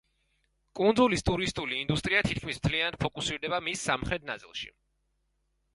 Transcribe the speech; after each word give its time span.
კუნძულის 0.79 1.25
ტურისტული 1.27 1.77
ინდუსტრია 1.81 2.23
თითქმის 2.31 2.59
მთლიანად 2.63 2.99
ფოკუსირდება 3.05 3.61
მის 3.69 3.87
სამხრეთ 3.91 4.29
ნაწილში. 4.33 4.73